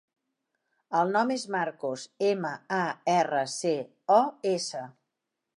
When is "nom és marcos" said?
1.15-2.07